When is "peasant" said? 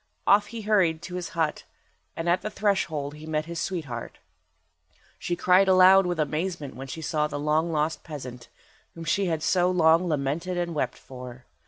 8.03-8.49